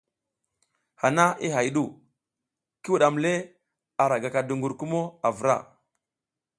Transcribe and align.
Hana 1.01 1.25
i 1.45 1.47
hay 1.55 1.67
ɗu, 1.75 1.83
ki 2.81 2.89
wuɗam 2.91 3.15
le, 3.23 3.33
ara 4.03 4.15
gaka 4.23 4.41
duƞgur 4.47 4.73
kumo 4.79 5.01
a 5.27 5.29
vra. 5.39 5.55